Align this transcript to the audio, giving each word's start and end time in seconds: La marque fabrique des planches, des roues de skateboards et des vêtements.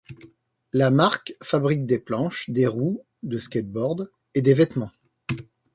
La 0.73 0.89
marque 0.89 1.35
fabrique 1.43 1.85
des 1.85 1.99
planches, 1.99 2.49
des 2.49 2.65
roues 2.65 3.05
de 3.21 3.37
skateboards 3.37 4.07
et 4.33 4.41
des 4.41 4.55
vêtements. 4.55 4.89